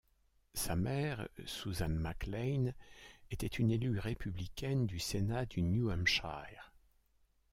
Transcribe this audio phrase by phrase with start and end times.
[0.55, 2.73] Sa mère, Susan McLane,
[3.29, 6.73] était une élue républicaine du Sénat du New Hampshire.